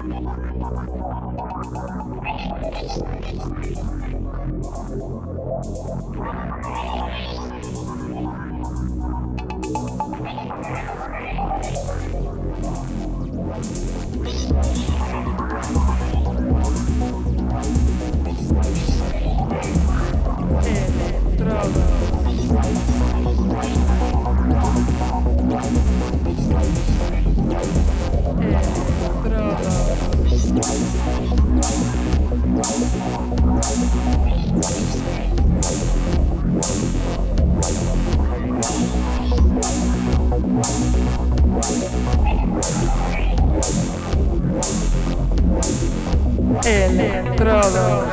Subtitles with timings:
[46.64, 48.12] Electrodos.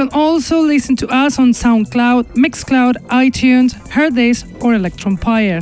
[0.00, 5.60] Can also listen to us on SoundCloud, Mixcloud, iTunes, Hearthis, or Electronpire.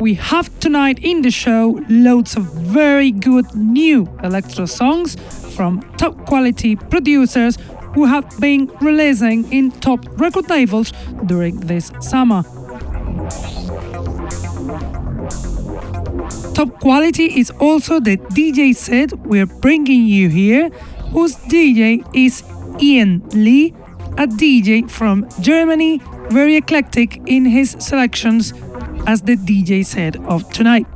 [0.00, 5.16] We have tonight in the show loads of very good new electro songs
[5.56, 7.58] from top quality producers
[7.94, 10.92] who have been releasing in top record labels
[11.26, 12.42] during this summer.
[16.54, 20.68] Top quality is also the DJ set we're bringing you here,
[21.12, 22.42] whose DJ is
[22.80, 23.74] Ian Lee,
[24.18, 28.52] a DJ from Germany, very eclectic in his selections,
[29.06, 30.86] as the DJ set of tonight.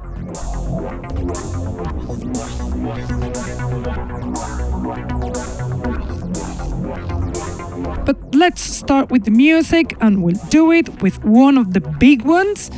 [8.34, 12.68] Let's start with the music, and we'll do it with one of the big ones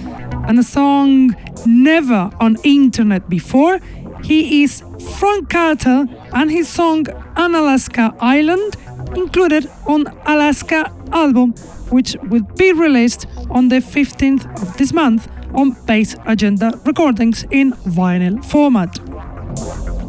[0.46, 1.34] and a song
[1.64, 3.80] never on internet before.
[4.22, 4.82] He is
[5.16, 7.06] Franck Kartell, and his song
[7.38, 8.76] Unalaska Island
[9.16, 11.52] included on Alaska album,
[11.88, 17.72] which will be released on the 15th of this month on Bass Agenda Recordings in
[17.72, 19.00] vinyl format.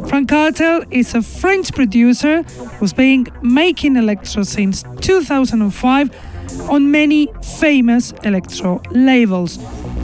[0.08, 2.42] Franck Kartell is a French producer
[2.78, 6.10] who's been making electro since 2005
[6.70, 7.28] on many
[7.60, 9.58] famous electro labels.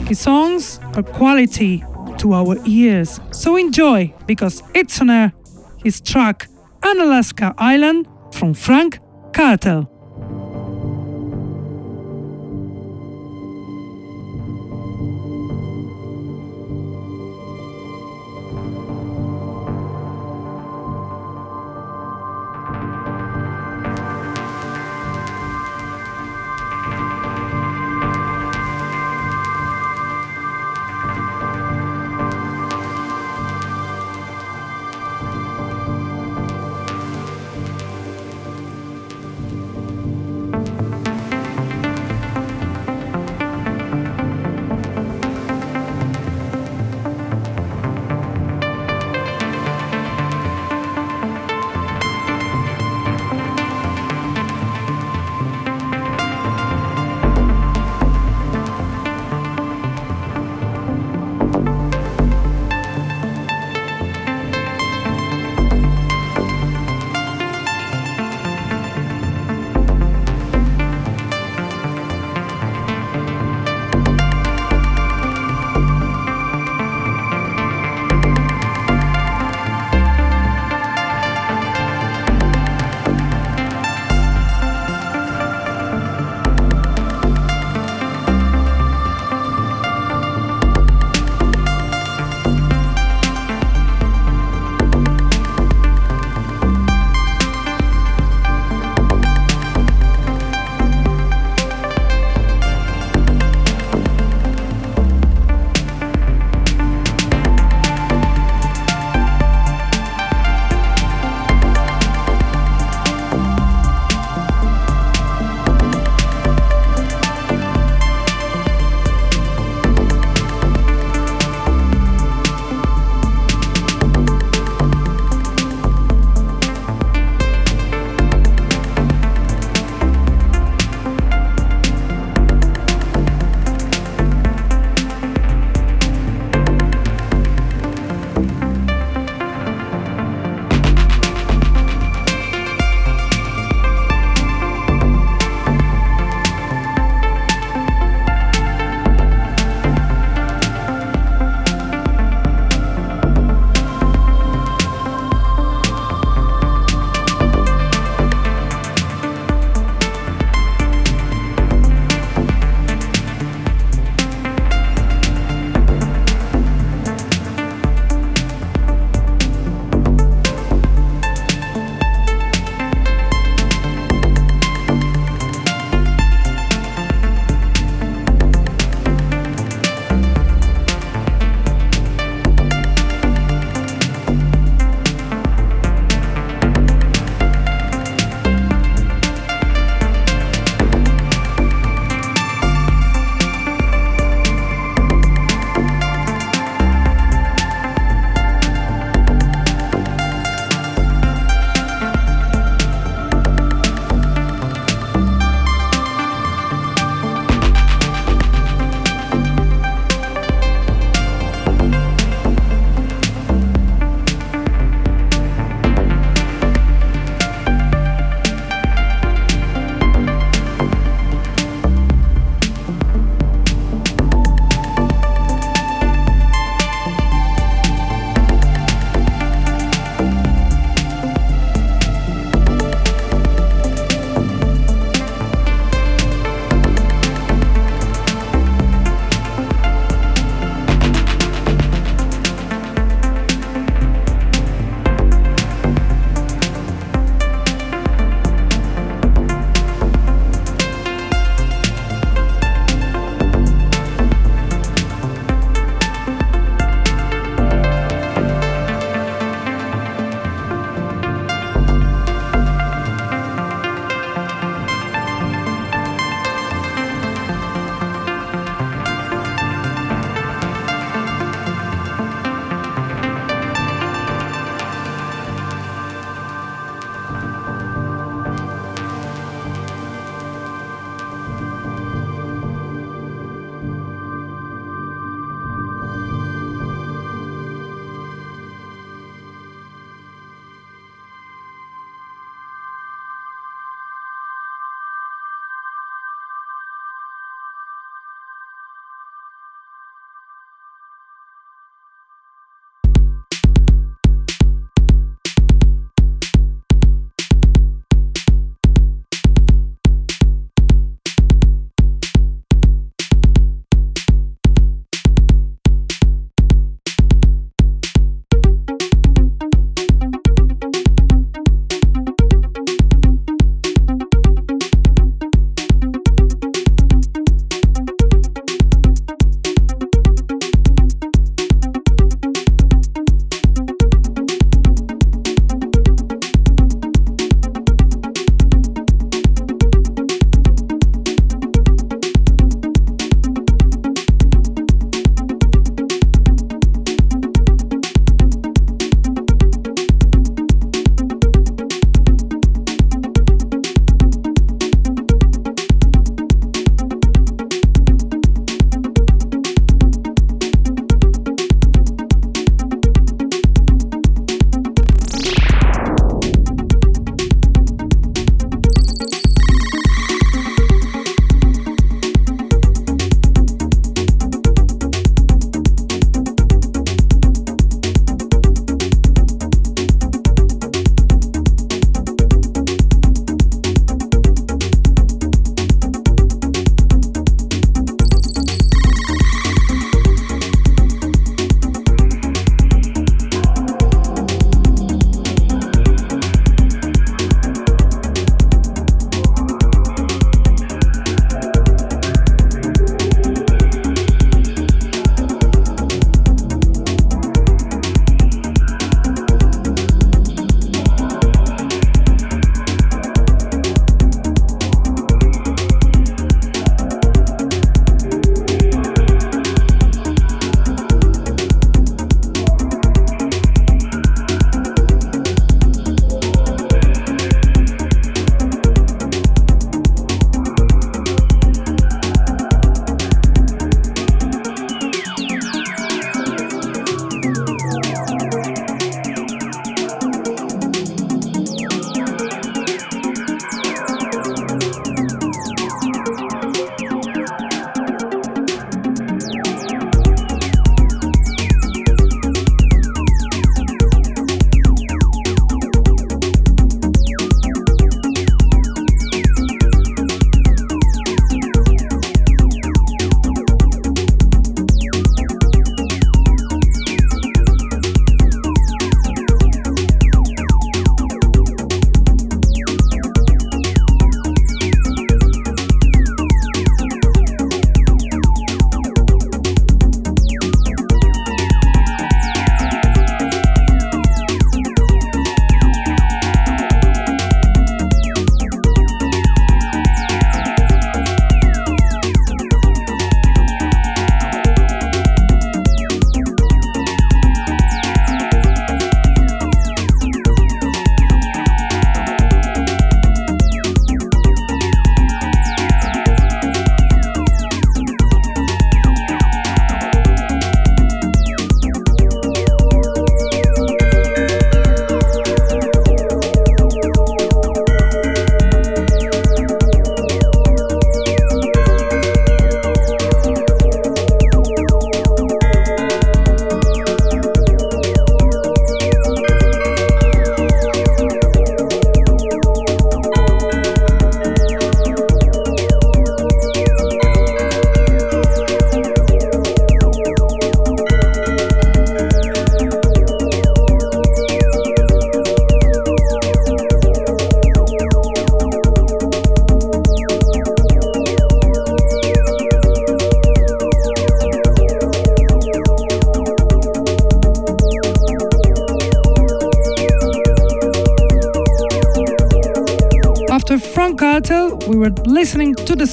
[0.07, 1.83] His songs are quality
[2.19, 5.33] to our ears, so enjoy because it's on air.
[5.83, 6.49] His track
[6.83, 8.99] Unalaska Island from Franck
[9.31, 9.94] Kartell.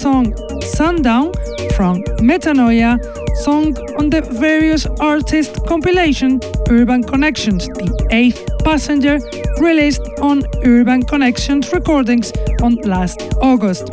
[0.02, 1.32] Song Sundown
[1.76, 2.98] from Metanoia,
[3.44, 9.20] song on the various artist compilation Urban Connections, the eighth passenger,
[9.60, 12.32] released on Urban Connections recordings
[12.62, 13.84] on last August.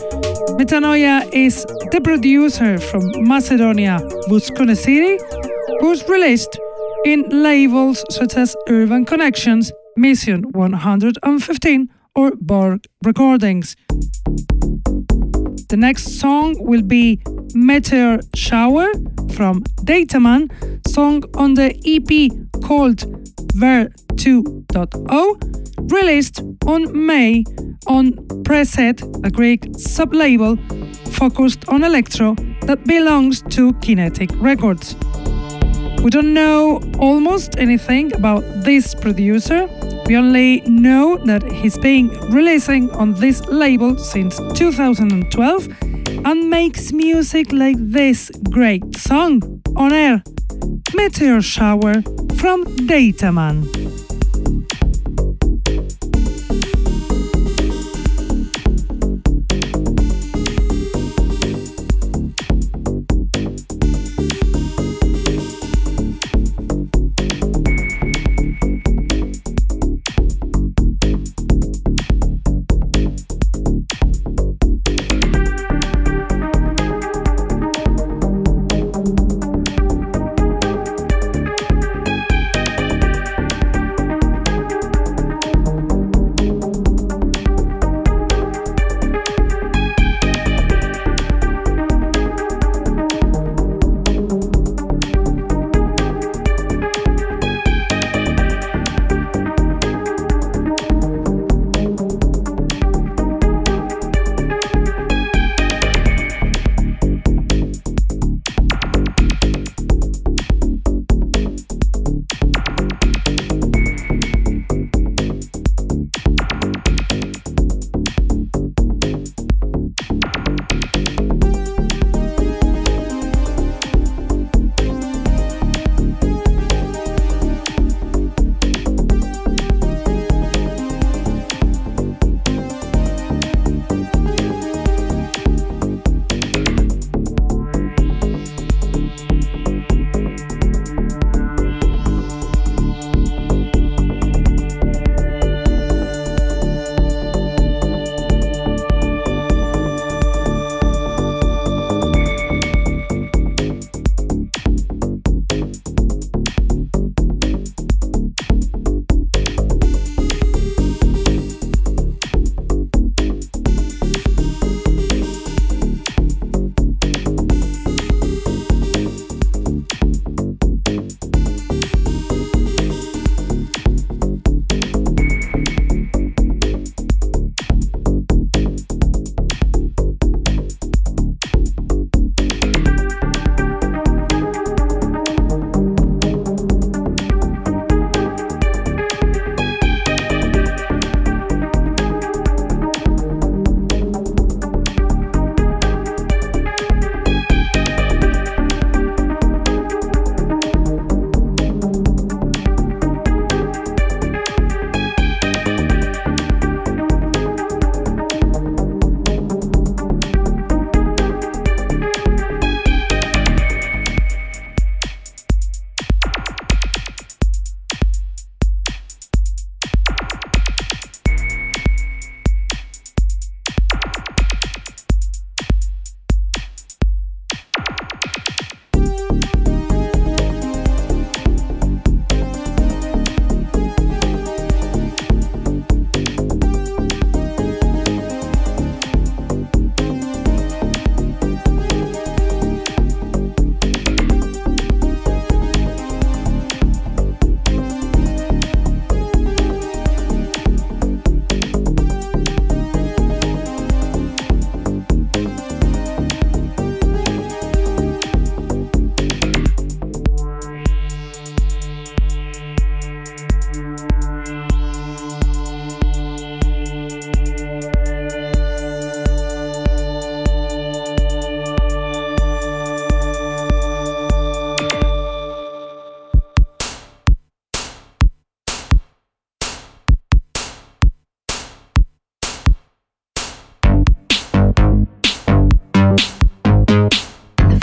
[0.58, 4.00] Metanoia is the producer from Macedonia,
[4.30, 5.20] Vuskone City,
[5.80, 6.58] who's released
[7.06, 13.76] in labels such as Urban Connections, Mission 115, or Borg Recordings.
[15.90, 17.20] Next song will be
[17.56, 18.92] Meteor Shower
[19.34, 20.52] from Dataman,
[20.88, 22.30] song on the EP
[22.62, 23.00] called
[23.56, 27.44] Ver 2.0, released on May
[27.88, 28.12] on
[28.46, 30.60] Preset, a Greek sublabel
[31.08, 32.36] focused on electro
[32.68, 34.96] that belongs to Kinetic Records.
[36.04, 39.68] We don't know almost anything about this producer.
[40.06, 45.68] We only know that he's been releasing on this label since 2012
[46.26, 50.24] and makes music like this great song on air
[50.96, 52.02] Meteor Shower
[52.38, 53.79] from Dataman.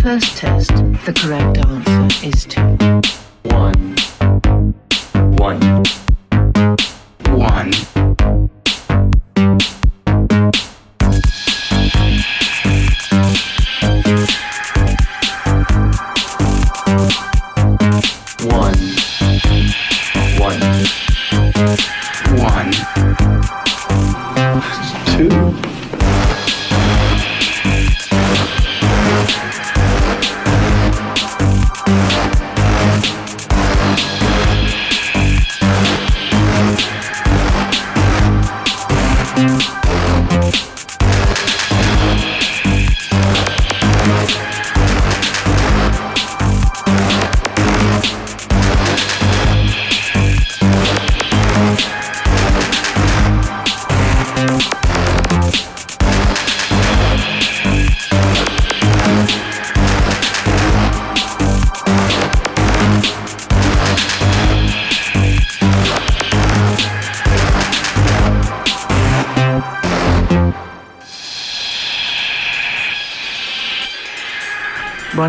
[0.07, 0.69] First test,
[1.05, 2.61] the correct answer is two.
[3.43, 3.97] One.
[5.37, 6.06] One.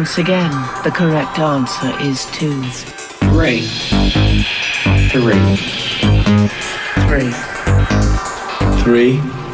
[0.08, 0.52] Once again,
[0.86, 2.64] the correct answer is two.
[3.28, 3.68] Three.
[5.12, 5.58] Three.
[7.10, 7.34] Three.
[8.84, 9.47] Three.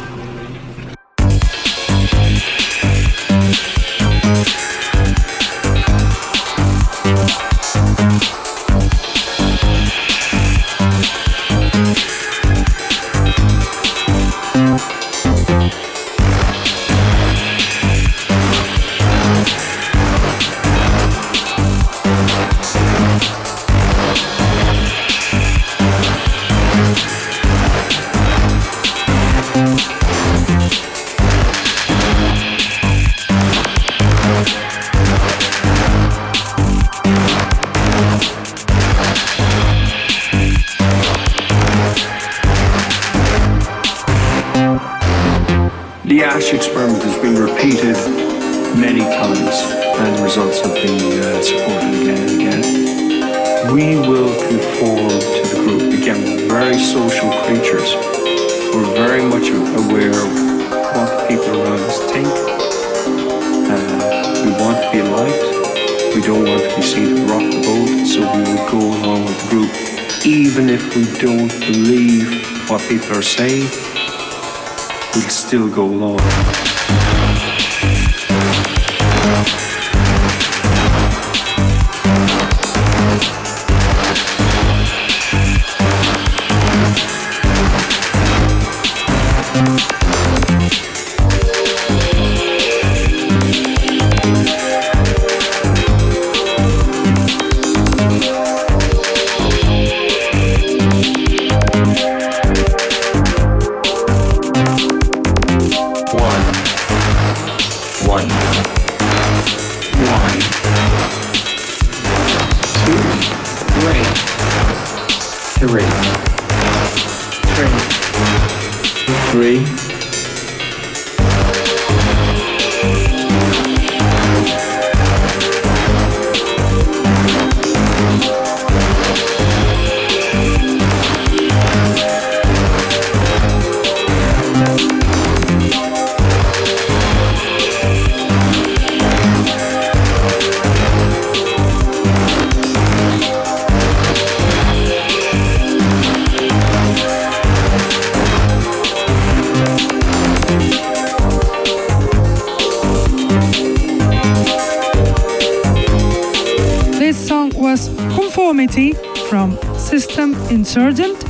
[159.94, 161.22] Insurgent,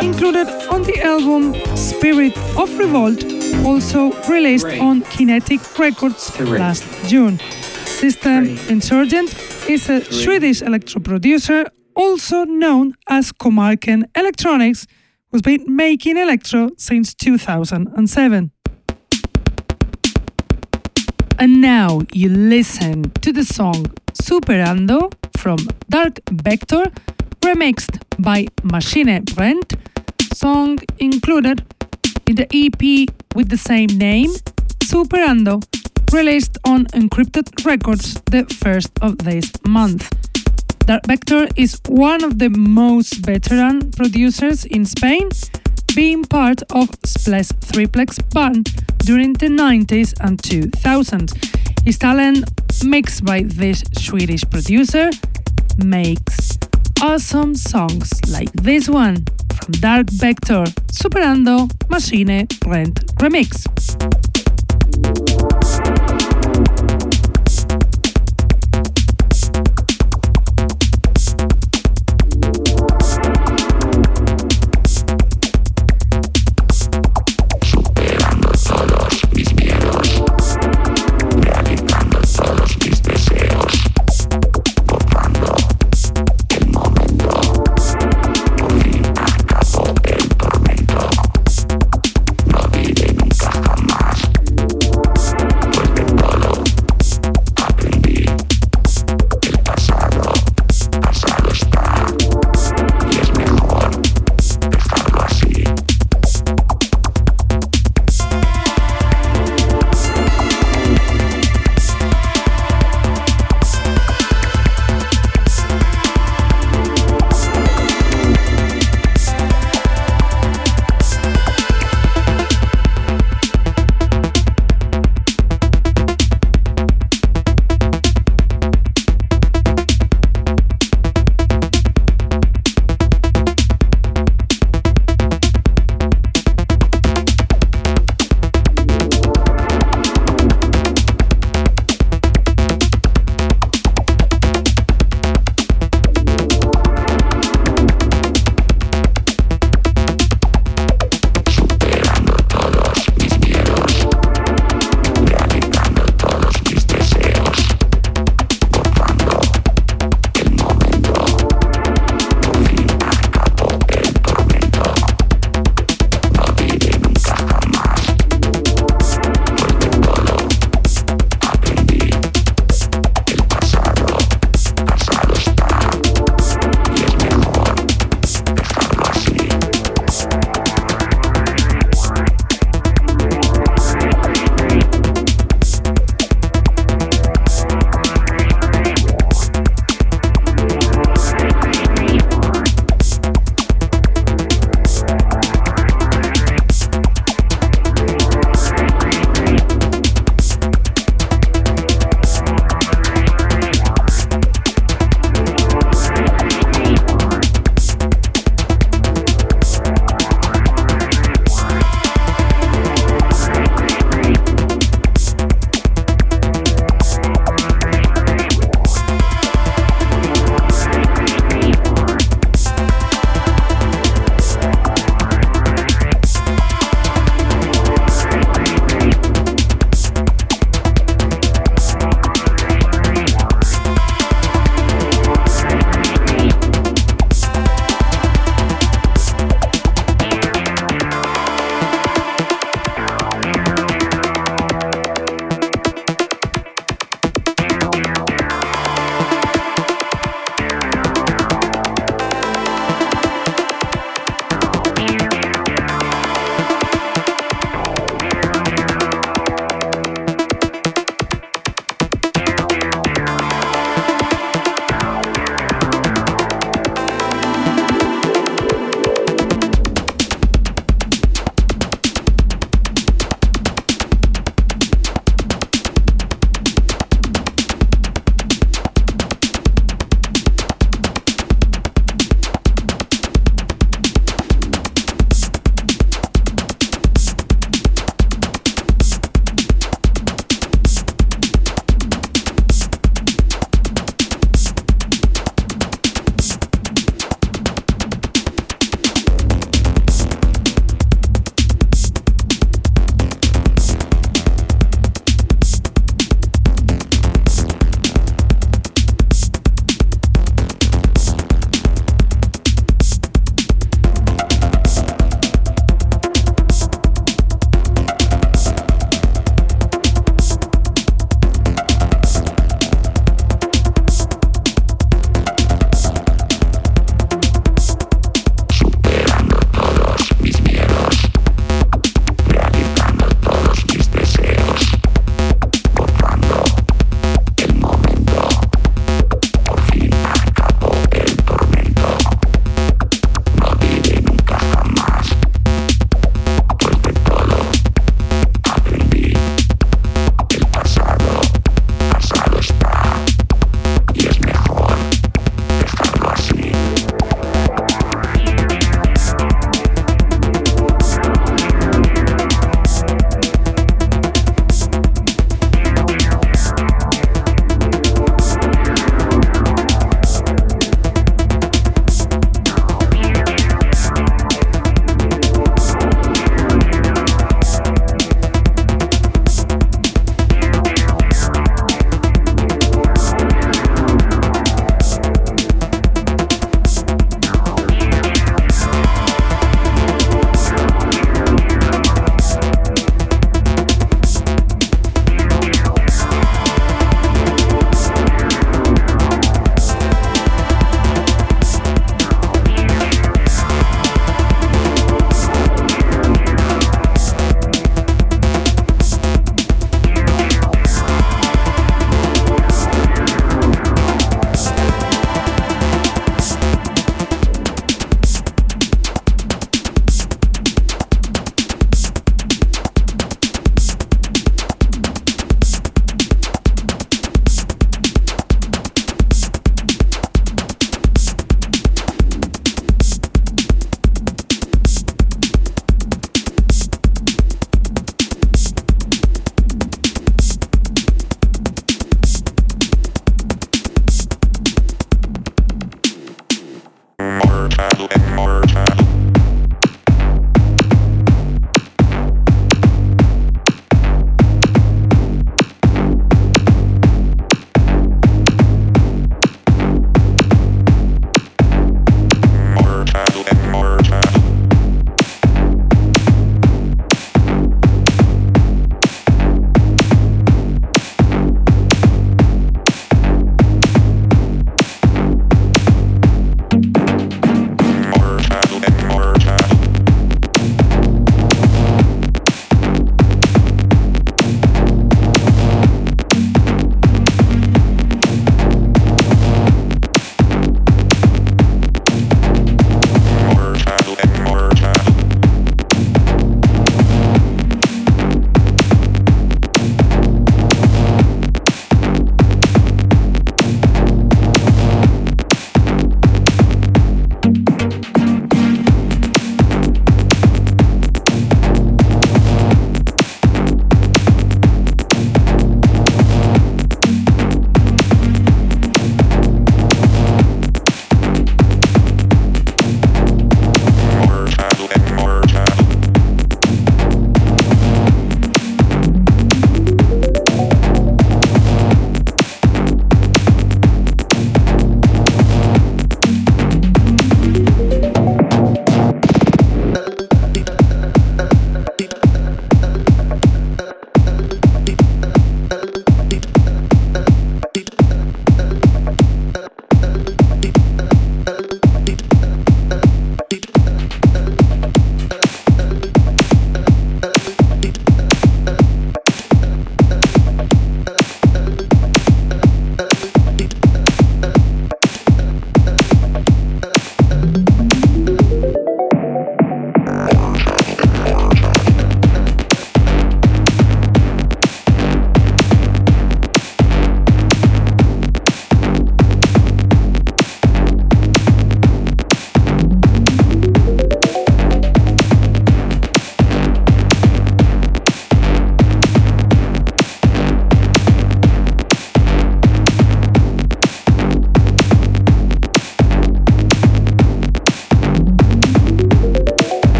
[0.00, 3.24] included on the album Spirit of Revolt,
[3.66, 7.40] also released on Kinetic Records last June.
[7.84, 9.34] System Insurgent
[9.68, 11.64] is a Swedish electro producer,
[11.96, 14.86] also known as Komarken Electronics,
[15.32, 18.52] who's been making electro since 2007.
[21.40, 25.58] And now you listen to the song Superando from
[25.88, 26.84] Dark Vector
[27.42, 29.74] remixed by Machine Brent,
[30.34, 31.64] song included
[32.26, 34.30] in the EP with the same name,
[34.84, 35.62] Superando,
[36.12, 40.10] released on Encrypted Records the first of this month.
[40.86, 45.28] Dark Vector is one of the most veteran producers in Spain,
[45.94, 51.32] being part of Splash Triplex band during the 90s and 2000s.
[51.84, 52.48] His talent
[52.84, 55.10] mixed by this Swedish producer,
[55.78, 56.51] makes
[57.02, 63.66] awesome songs like this one from Dark Vector Superando Machine Rent Remix.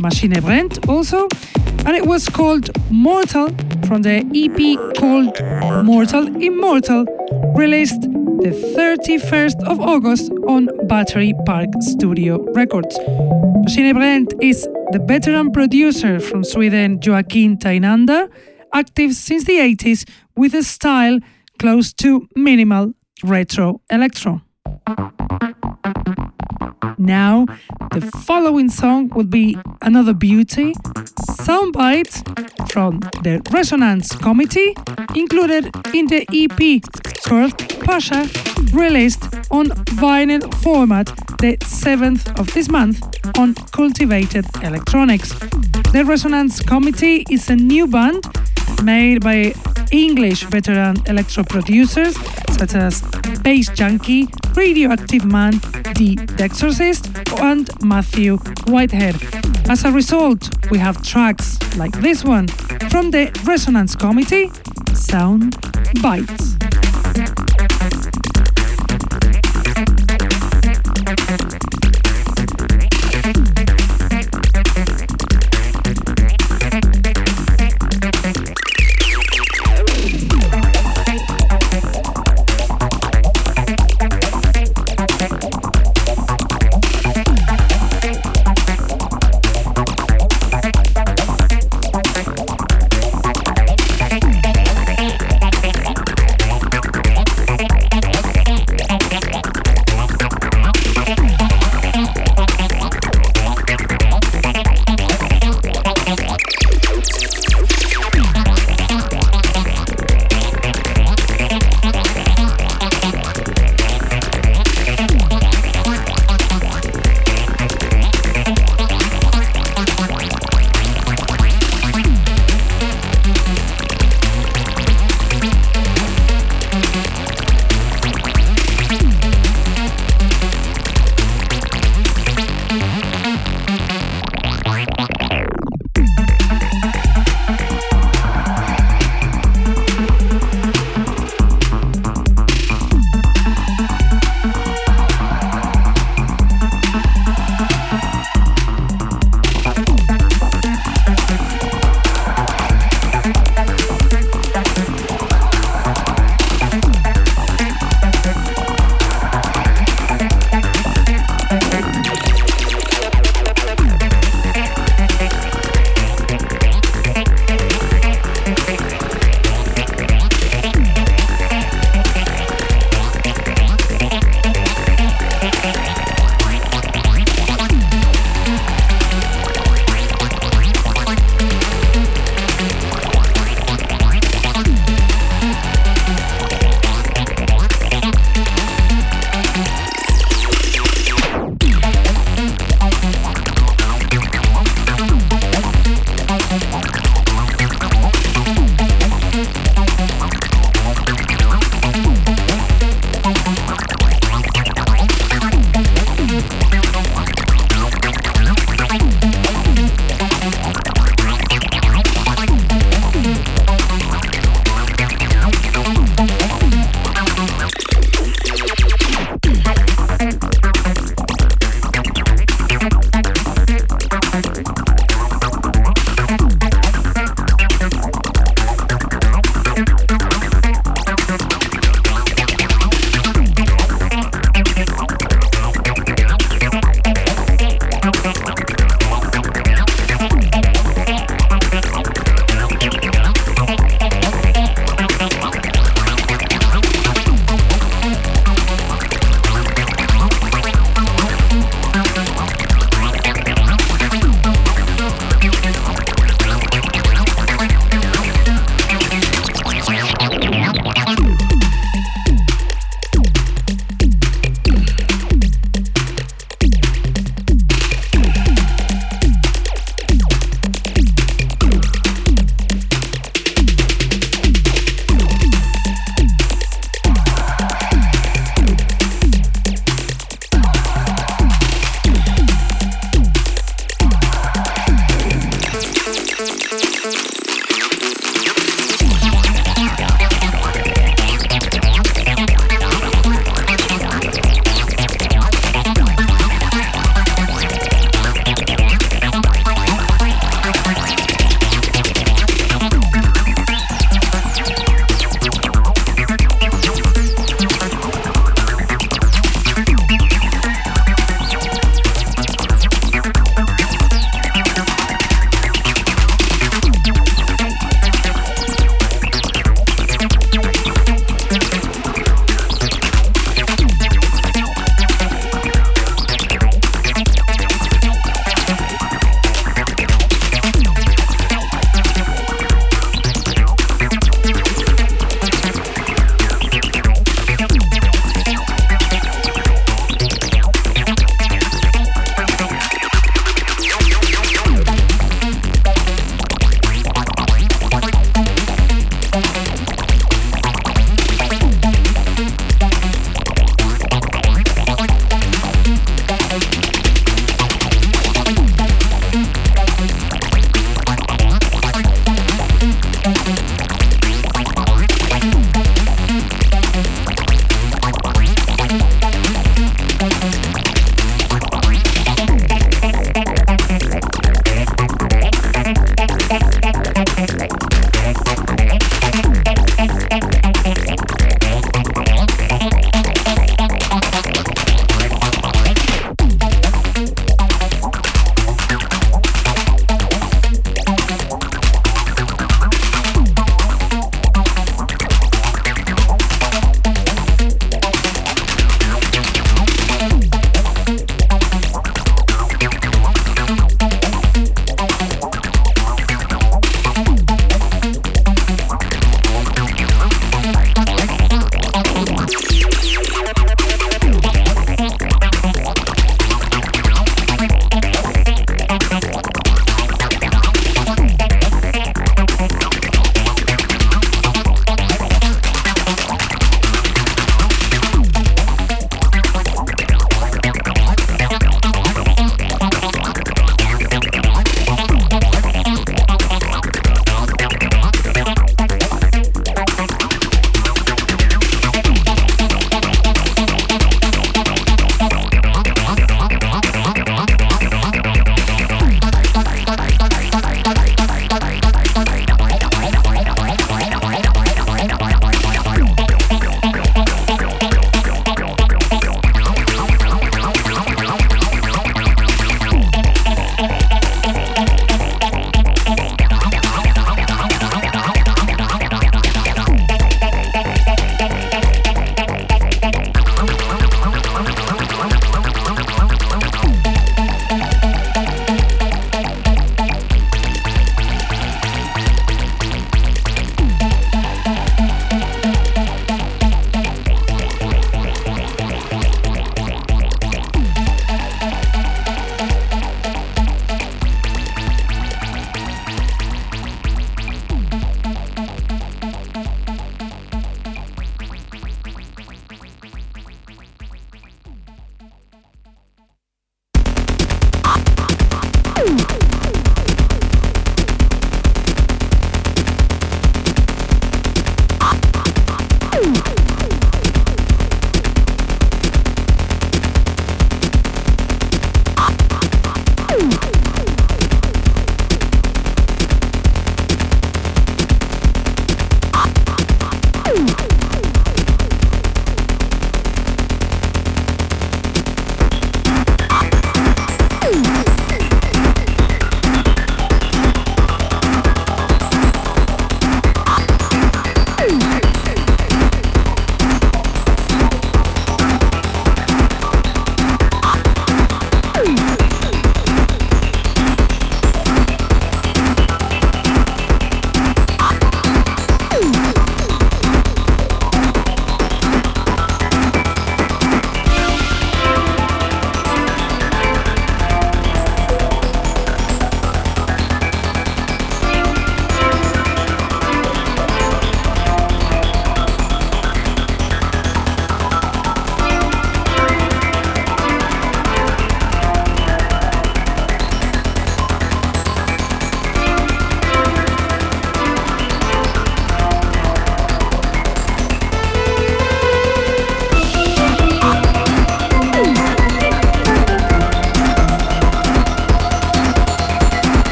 [0.00, 1.28] Machine Brent also,
[1.84, 3.48] and it was called Mortal
[3.86, 5.40] from the EP called
[5.84, 7.04] Mortal Immortal,
[7.54, 12.98] released the 31st of August on Battery Park Studio Records.
[13.64, 18.28] Machine Brent is the veteran producer from Sweden Joaquin Tainander,
[18.72, 21.18] active since the 80s with a style
[21.58, 22.92] close to minimal
[23.24, 24.42] retro electro.
[26.98, 27.46] Now,
[28.00, 30.74] the following song will be another beauty,
[31.46, 32.14] soundbite
[32.70, 34.74] from the Resonance Committee,
[35.14, 36.82] included in the EP
[37.24, 38.28] called Pasha,
[38.74, 41.06] released on vinyl format
[41.38, 43.00] the 7th of this month
[43.38, 45.32] on Cultivated Electronics.
[45.92, 48.24] The Resonance Committee is a new band
[48.82, 49.54] made by
[49.90, 52.14] English veteran electro producers
[52.58, 53.02] such as
[53.42, 55.52] Bass Junkie, Radioactive Man,
[55.96, 59.16] The Exorcist, and Matthew Whitehead.
[59.68, 62.48] As a result, we have tracks like this one
[62.90, 64.50] from the Resonance Committee,
[64.92, 65.56] Sound
[66.02, 66.56] Bites.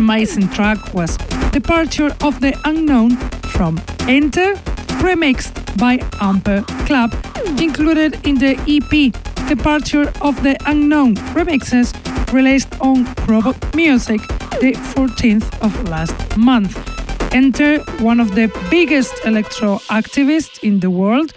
[0.00, 1.18] Amazing track was
[1.52, 3.16] Departure of the Unknown
[3.52, 3.78] from
[4.08, 4.54] Enter,
[5.04, 7.10] remixed by Amper Club,
[7.60, 9.12] included in the EP
[9.46, 11.92] Departure of the Unknown remixes
[12.32, 14.22] released on Robot Music
[14.62, 16.74] the 14th of last month.
[17.34, 21.34] Enter, one of the biggest electro activists in the world,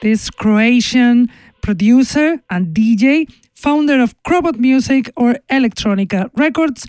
[0.00, 1.28] this Croatian
[1.60, 6.86] producer and DJ, founder of Crobot Music or Electronica Records,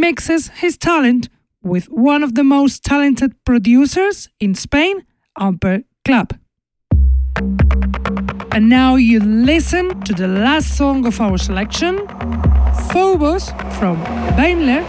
[0.00, 1.28] mixes his talent
[1.62, 5.04] with one of the most talented producers in Spain,
[5.38, 6.34] Amper Club.
[8.52, 11.98] And now you listen to the last song of our selection,
[12.90, 14.02] Phobos from
[14.36, 14.84] Daimler,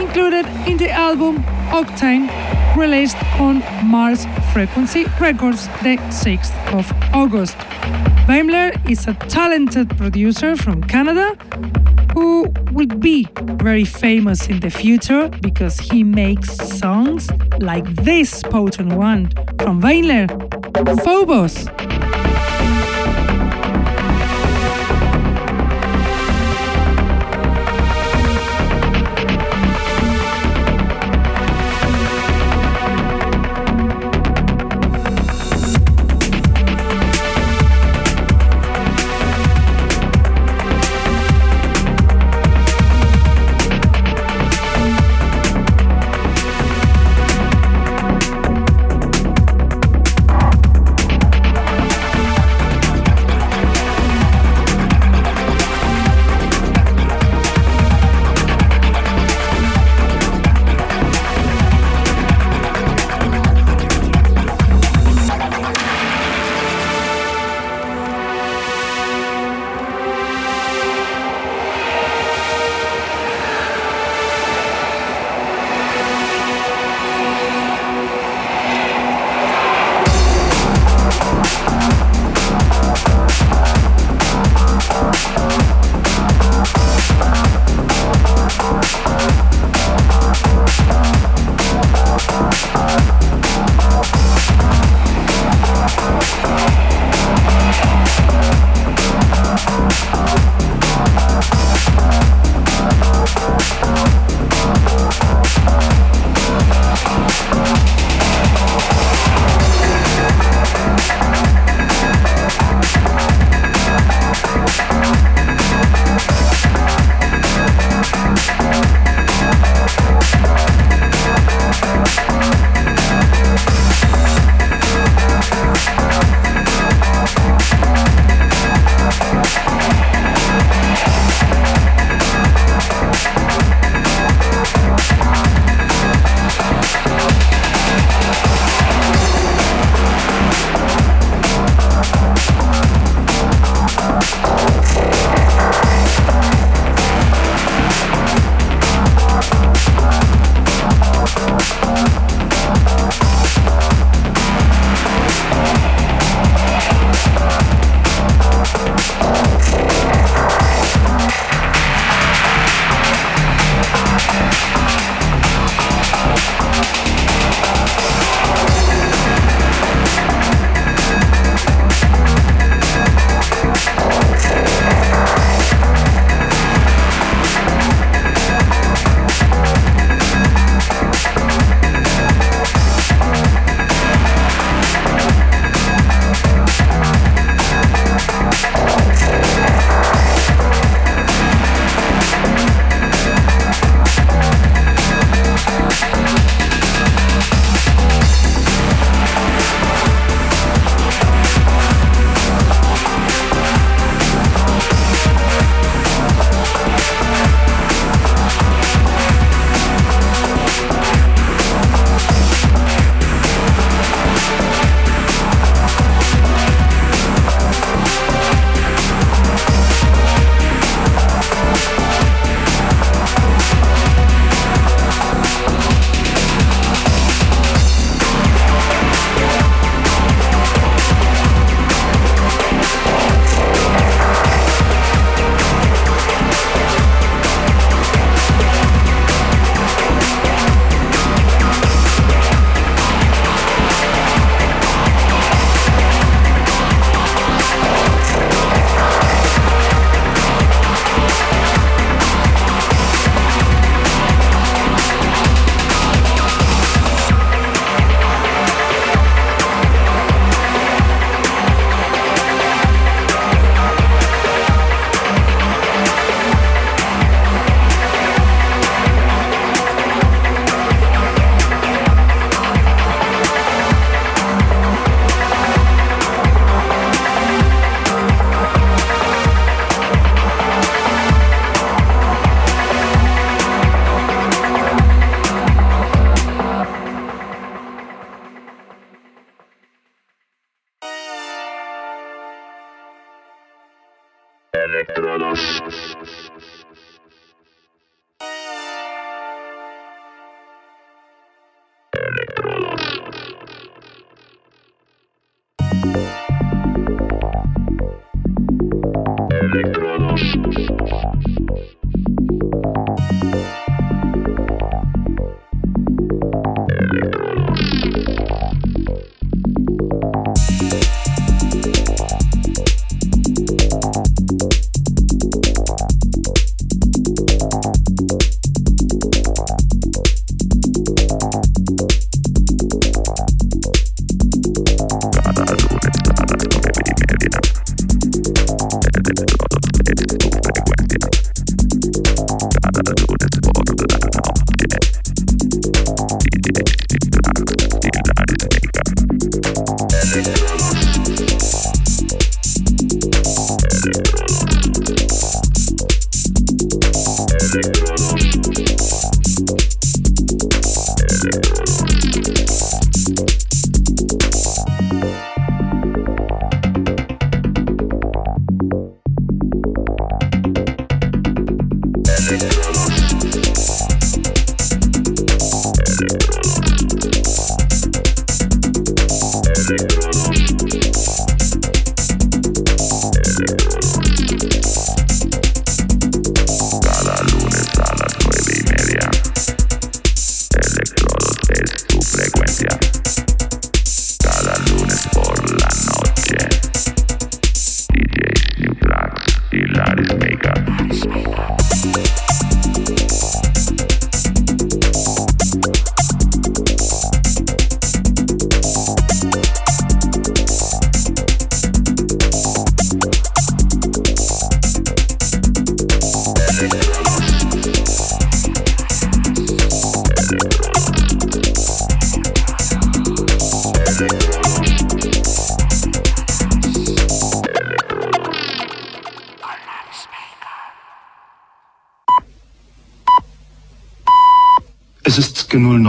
[0.00, 2.28] included in the album Octane,
[2.76, 7.56] released on Mars Frequency Records the 6th of August.
[8.26, 11.36] Daimler is a talented producer from Canada
[12.14, 18.92] who will be very famous in the future because he makes songs like this potent
[18.94, 20.26] one from Daimler,
[21.04, 21.66] Phobos.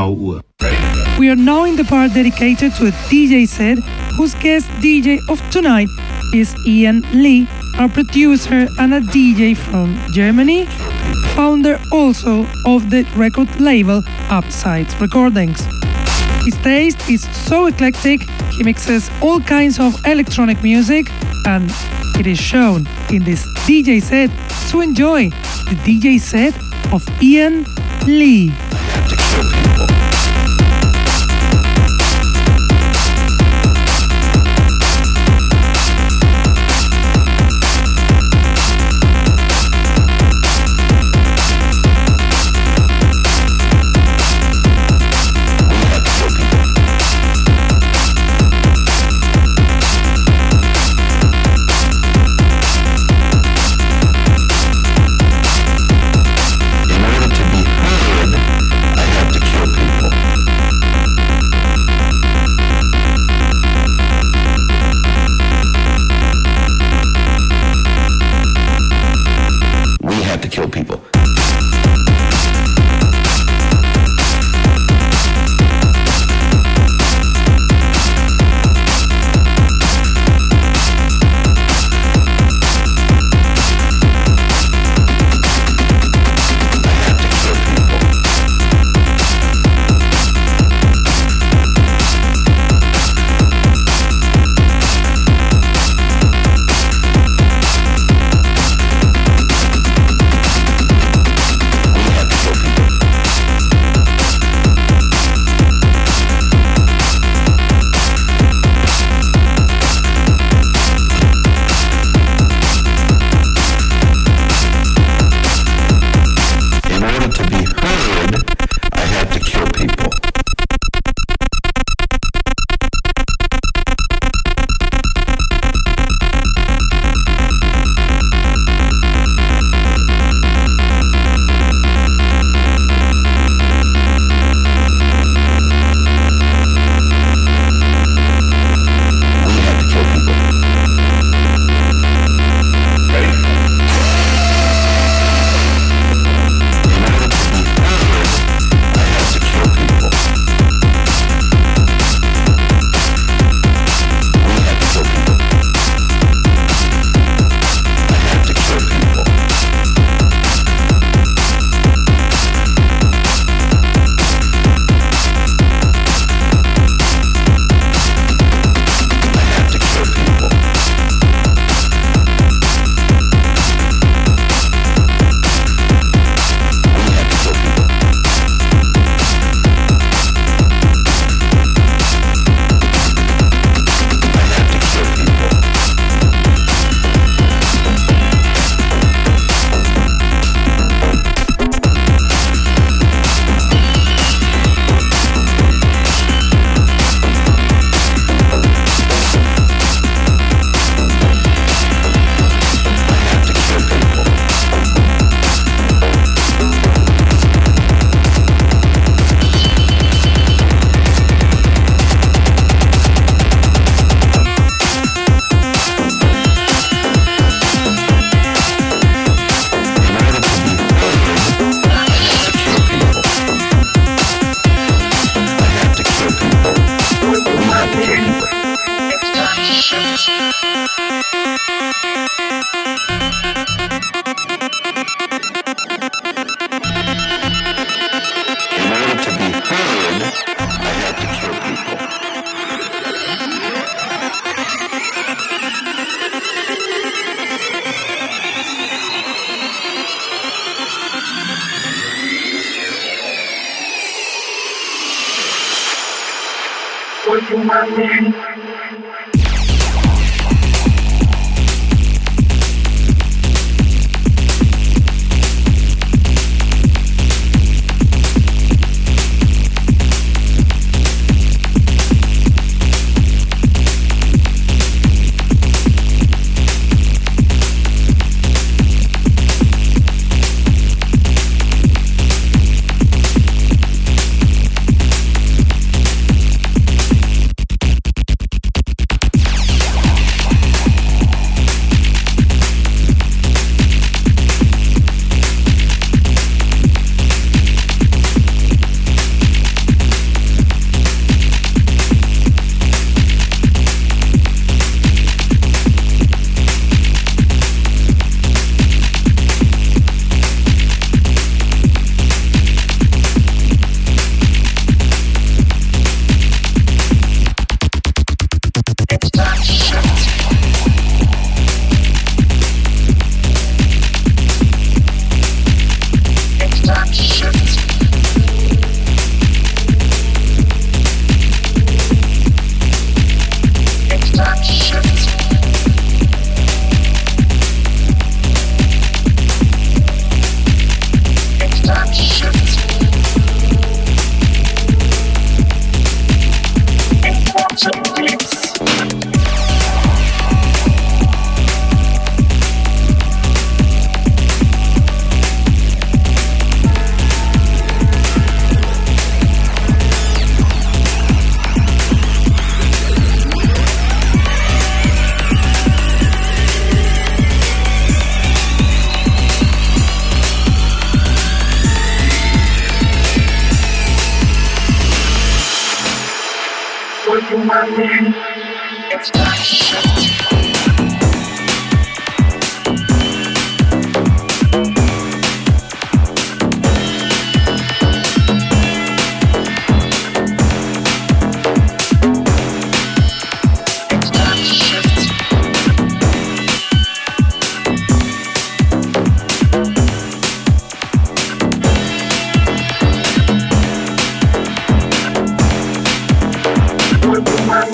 [0.04, 0.42] Ist 00
[1.20, 3.78] We are now in the part dedicated to a DJ set
[4.18, 5.88] whose guest DJ of tonight
[6.34, 7.48] is Ian Lee,
[7.80, 10.66] a producer and a DJ from Germany,
[11.36, 15.62] founder also of the record label Upsides Recordings.
[16.46, 18.22] His taste is so eclectic,
[18.58, 21.06] he mixes all kinds of electronic music
[21.46, 21.72] and
[22.20, 24.30] it is shown in this DJ set.
[24.70, 25.30] So enjoy
[25.70, 26.54] the DJ set
[26.92, 27.66] of Ian
[28.08, 28.52] Lee.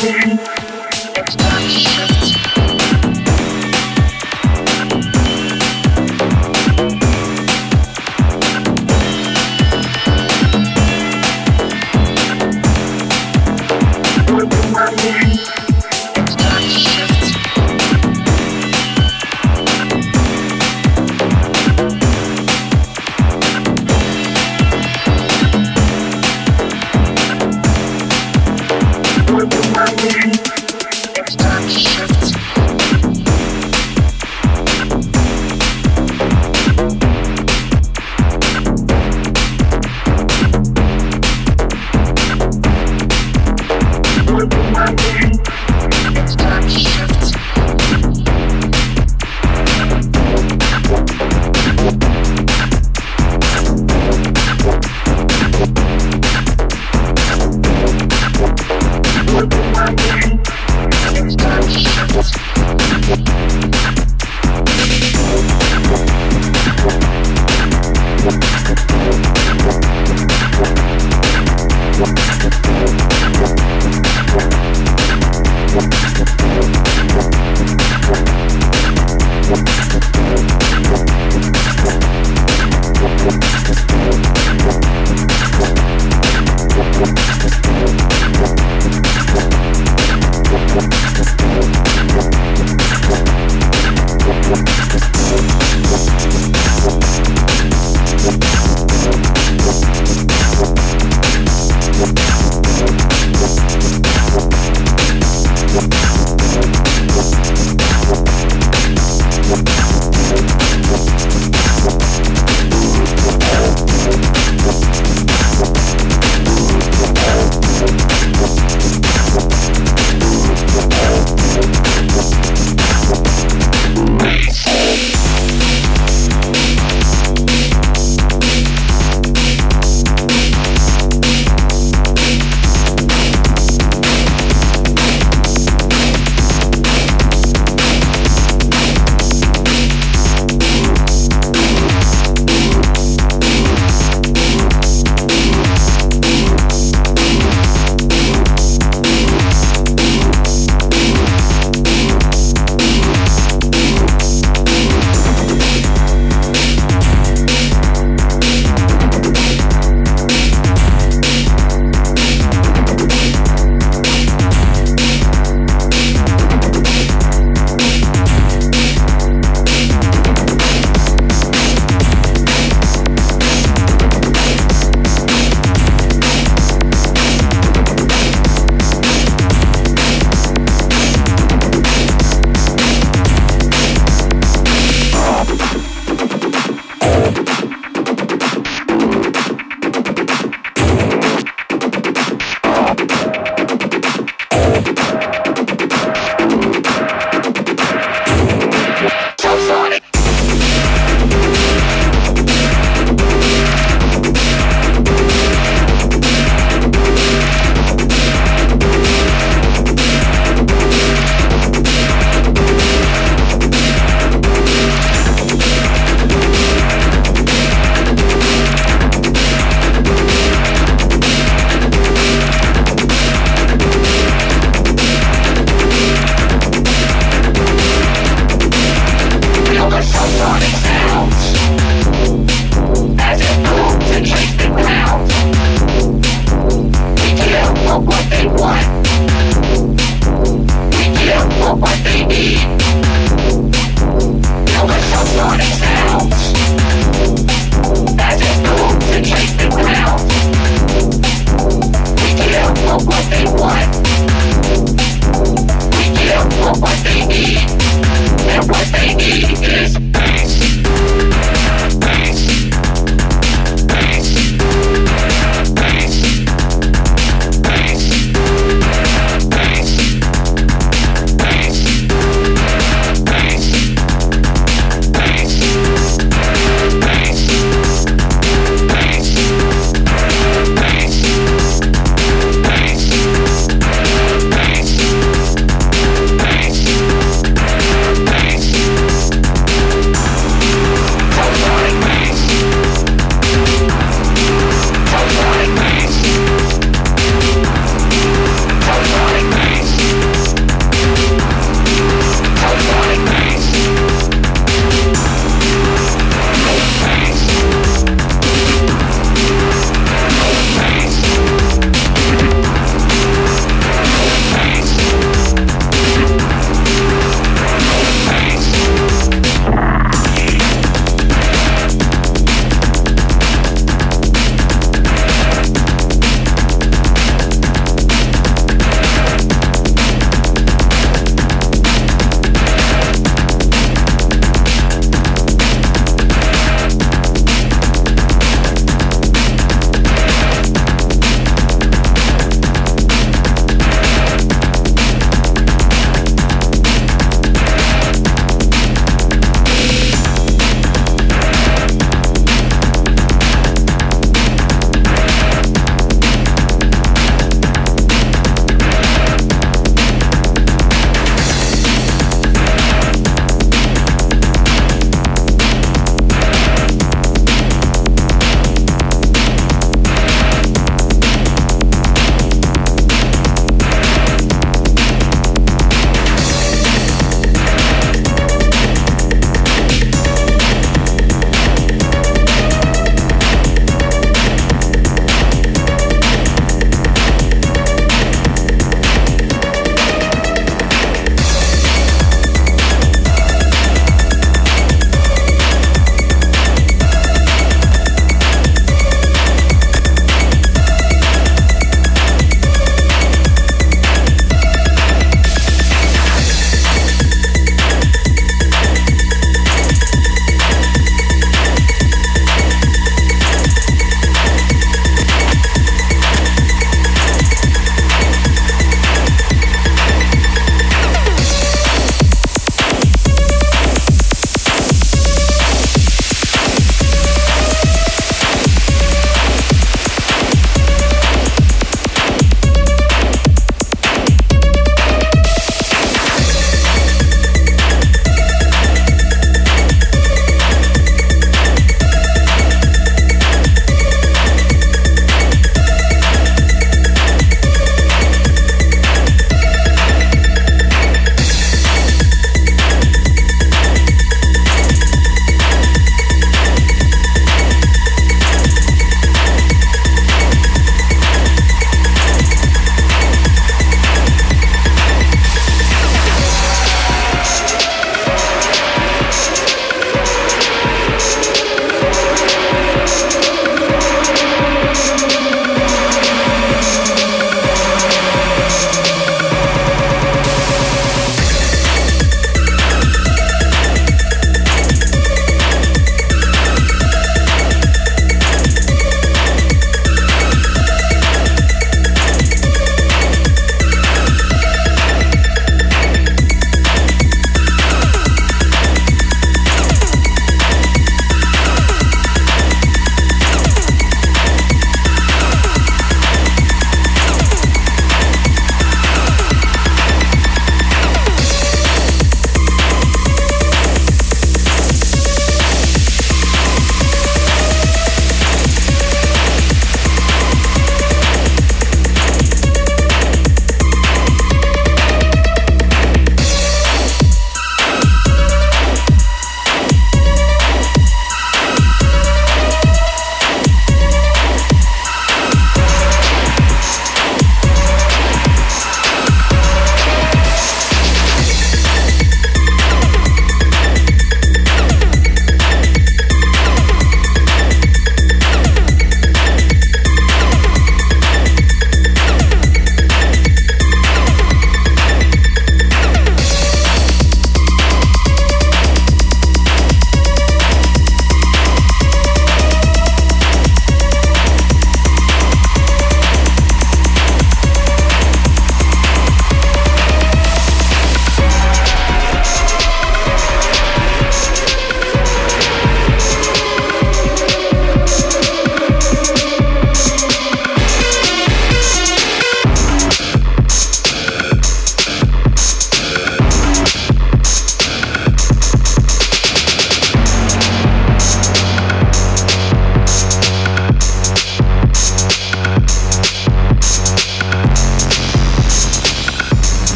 [0.00, 0.57] Thank you.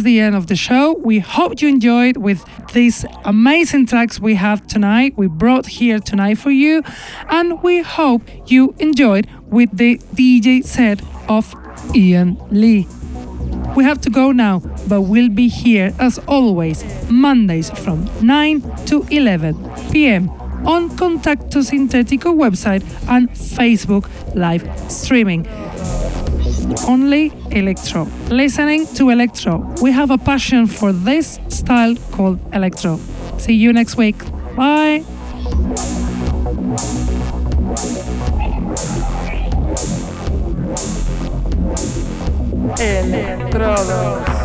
[0.00, 0.94] Is the end of the show.
[0.94, 5.12] We hope you enjoyed with these amazing tracks we have tonight.
[5.16, 6.82] We brought here tonight for you.
[7.28, 11.54] And we hope you enjoyed with the DJ set of
[11.94, 12.86] Ian Lee.
[13.76, 16.78] We have to go now, but we'll be here as always,
[17.10, 19.54] Mondays from 9 to 11
[19.92, 20.30] p.m.
[20.66, 25.46] on Contacto Sintetico website and Facebook live streaming.
[26.88, 28.06] Only electro.
[28.28, 29.58] Listening to electro.
[29.82, 32.98] We have a passion for this style called electro.
[33.38, 34.16] See you next week.
[34.56, 35.04] Bye.
[42.78, 44.39] Electrodos.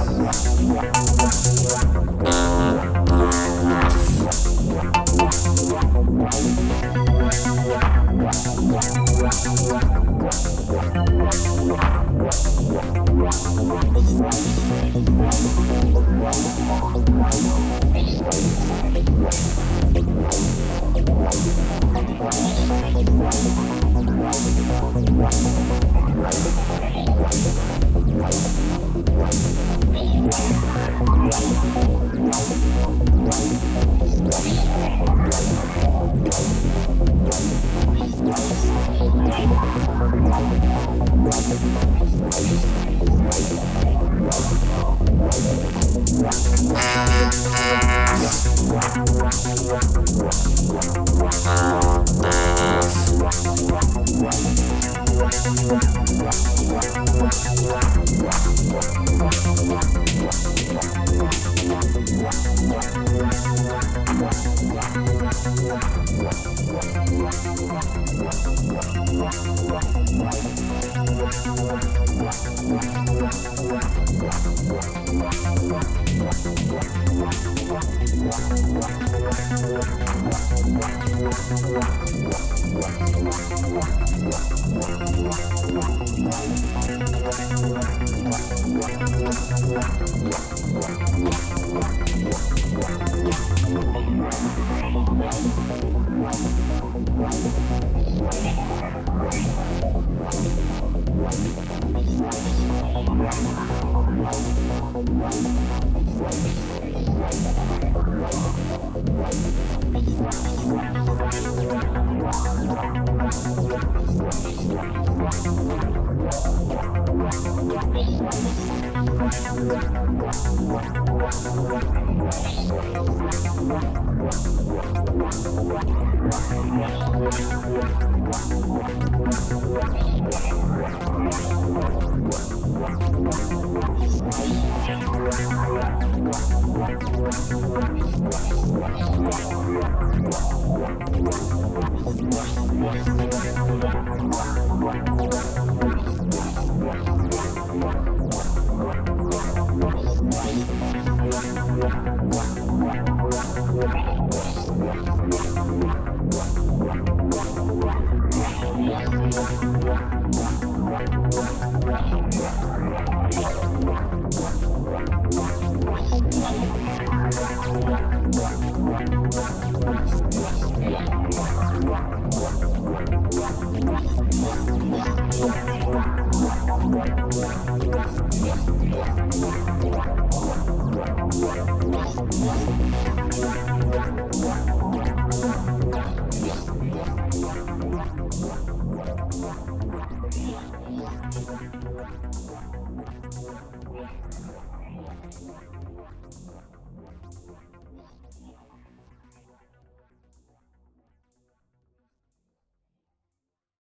[40.35, 40.95] Yeah.